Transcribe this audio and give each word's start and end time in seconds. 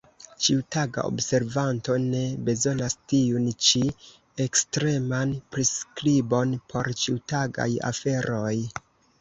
Ĉiutaga 0.43 1.01
observanto 1.09 1.97
ne 2.05 2.21
bezonas 2.47 2.95
tiun 3.13 3.45
ĉi 3.67 3.81
ekstreman 4.47 5.37
priskribon 5.57 6.59
por 6.73 6.91
ĉiutagaj 7.03 7.71
aferoj. 7.93 8.59